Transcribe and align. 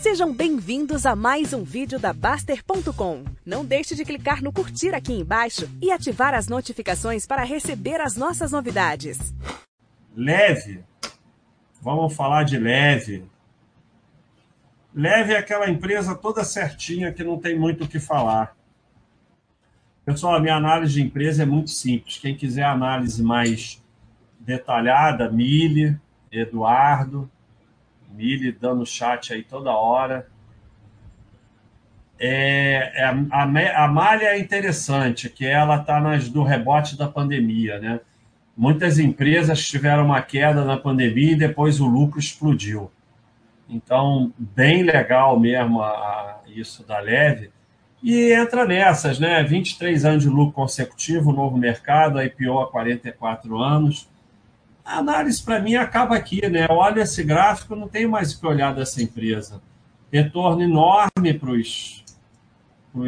Sejam 0.00 0.32
bem-vindos 0.32 1.06
a 1.06 1.16
mais 1.16 1.52
um 1.52 1.64
vídeo 1.64 1.98
da 1.98 2.12
Baster.com. 2.12 3.24
Não 3.44 3.64
deixe 3.64 3.94
de 3.94 4.04
clicar 4.04 4.42
no 4.42 4.52
curtir 4.52 4.94
aqui 4.94 5.12
embaixo 5.12 5.68
e 5.80 5.90
ativar 5.90 6.34
as 6.34 6.48
notificações 6.48 7.26
para 7.26 7.42
receber 7.42 8.00
as 8.00 8.16
nossas 8.16 8.52
novidades. 8.52 9.34
Leve. 10.14 10.84
Vamos 11.80 12.14
falar 12.14 12.44
de 12.44 12.58
leve. 12.58 13.24
Leve 14.94 15.32
é 15.32 15.38
aquela 15.38 15.68
empresa 15.68 16.14
toda 16.14 16.44
certinha 16.44 17.12
que 17.12 17.24
não 17.24 17.38
tem 17.38 17.58
muito 17.58 17.84
o 17.84 17.88
que 17.88 17.98
falar. 17.98 18.56
Pessoal, 20.04 20.36
a 20.36 20.40
minha 20.40 20.56
análise 20.56 20.94
de 20.94 21.02
empresa 21.02 21.42
é 21.42 21.46
muito 21.46 21.70
simples. 21.70 22.18
Quem 22.18 22.36
quiser 22.36 22.64
análise 22.64 23.22
mais 23.22 23.82
detalhada, 24.38 25.30
Mille, 25.30 25.98
Eduardo, 26.30 27.28
Mille 28.14 28.52
dando 28.52 28.86
chat 28.86 29.32
aí 29.32 29.42
toda 29.42 29.70
hora. 29.70 30.26
É, 32.18 32.92
é, 32.94 33.04
a, 33.04 33.84
a 33.84 33.88
malha 33.88 34.26
é 34.26 34.38
interessante, 34.38 35.28
que 35.28 35.44
ela 35.46 35.76
está 35.76 36.00
do 36.32 36.42
rebote 36.42 36.96
da 36.96 37.06
pandemia, 37.08 37.78
né? 37.78 38.00
Muitas 38.56 38.98
empresas 38.98 39.68
tiveram 39.68 40.06
uma 40.06 40.22
queda 40.22 40.64
na 40.64 40.78
pandemia 40.78 41.32
e 41.32 41.36
depois 41.36 41.78
o 41.78 41.86
lucro 41.86 42.18
explodiu. 42.18 42.90
Então, 43.68 44.32
bem 44.38 44.82
legal 44.82 45.38
mesmo 45.38 45.82
a, 45.82 45.88
a, 45.90 46.40
isso 46.48 46.86
da 46.86 46.98
Leve. 46.98 47.50
E 48.02 48.32
entra 48.32 48.64
nessas, 48.64 49.18
né? 49.18 49.42
23 49.42 50.04
anos 50.04 50.22
de 50.22 50.28
lucro 50.30 50.54
consecutivo, 50.54 51.32
novo 51.32 51.58
mercado, 51.58 52.22
IPO 52.22 52.60
há 52.60 52.70
44 52.70 53.58
anos. 53.58 54.08
A 54.86 54.98
análise, 54.98 55.42
para 55.42 55.58
mim, 55.58 55.74
acaba 55.74 56.14
aqui, 56.14 56.48
né? 56.48 56.68
Olha 56.70 57.00
esse 57.00 57.24
gráfico, 57.24 57.74
não 57.74 57.88
tem 57.88 58.06
mais 58.06 58.32
o 58.32 58.40
que 58.40 58.46
olhar 58.46 58.72
dessa 58.72 59.02
empresa. 59.02 59.60
Retorno 60.12 60.62
enorme 60.62 61.34
para 61.34 61.50
os 61.50 62.04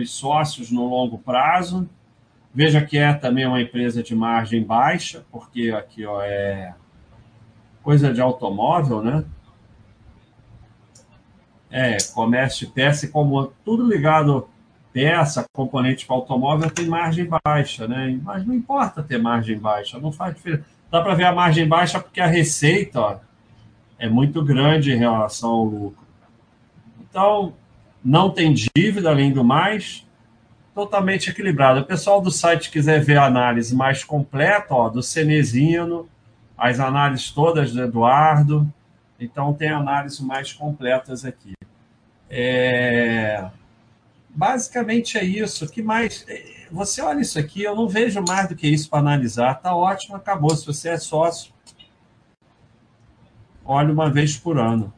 sócios 0.07 0.73
no 0.73 0.89
longo 0.89 1.19
prazo. 1.19 1.89
Veja 2.53 2.85
que 2.85 2.99
é 2.99 3.15
também 3.15 3.47
uma 3.47 3.63
empresa 3.63 4.03
de 4.03 4.13
margem 4.13 4.65
baixa, 4.65 5.25
porque 5.31 5.71
aqui 5.71 6.05
ó, 6.05 6.21
é 6.21 6.75
coisa 7.81 8.13
de 8.13 8.21
automóvel, 8.21 9.01
né? 9.01 9.25
É, 11.71 11.97
comércio 12.13 12.67
de 12.67 12.73
peça 12.73 13.07
e 13.07 13.09
como 13.09 13.53
tudo 13.65 13.87
ligado 13.87 14.49
peça, 14.99 15.47
componente 15.53 16.05
para 16.05 16.17
automóvel 16.17 16.69
tem 16.69 16.89
margem 16.89 17.29
baixa, 17.45 17.87
né? 17.87 18.19
Mas 18.21 18.45
não 18.45 18.53
importa 18.53 19.01
ter 19.01 19.17
margem 19.17 19.57
baixa, 19.57 19.97
não 20.01 20.11
faz 20.11 20.35
diferença. 20.35 20.65
Dá 20.91 21.01
para 21.01 21.15
ver 21.15 21.25
a 21.25 21.33
margem 21.33 21.69
baixa 21.69 22.01
porque 22.01 22.21
a 22.21 22.27
receita 22.27 23.01
ó, 23.01 23.17
é 23.97 24.09
muito 24.09 24.45
grande 24.45 24.91
em 24.91 24.97
relação 24.97 25.51
ao 25.51 25.65
lucro. 25.65 26.05
Então, 27.01 27.53
não 28.05 28.29
tem 28.29 28.53
dívida, 28.53 29.11
além 29.11 29.33
do 29.33 29.45
mais, 29.45 30.05
totalmente 30.75 31.31
equilibrado. 31.31 31.79
O 31.79 31.85
pessoal 31.85 32.21
do 32.21 32.33
site 32.33 32.69
quiser 32.69 33.01
ver 33.01 33.19
a 33.19 33.27
análise 33.27 33.77
mais 33.77 34.03
completa, 34.03 34.75
ó, 34.75 34.89
do 34.89 35.01
Cenezino, 35.01 36.09
as 36.57 36.81
análises 36.81 37.31
todas 37.31 37.73
do 37.73 37.81
Eduardo, 37.81 38.67
então 39.21 39.55
tem 39.55 39.69
análises 39.69 40.19
mais 40.19 40.53
completas 40.53 41.25
aqui. 41.25 41.53
É... 42.29 43.08
Basicamente 44.39 45.19
é 45.19 45.25
isso. 45.25 45.69
Que 45.69 45.83
mais? 45.83 46.25
Você 46.71 47.03
olha 47.03 47.21
isso 47.21 47.41
aqui, 47.41 47.65
eu 47.65 47.75
não 47.75 47.89
vejo 47.89 48.23
mais 48.23 48.49
do 48.49 48.55
que 48.55 48.69
isso 48.69 48.89
para 48.89 49.01
analisar. 49.01 49.61
Tá 49.61 49.75
ótimo, 49.75 50.15
acabou. 50.15 50.55
Se 50.55 50.65
você 50.65 50.91
é 50.91 50.97
sócio, 50.97 51.53
olhe 53.65 53.91
uma 53.91 54.09
vez 54.09 54.37
por 54.37 54.57
ano. 54.57 54.95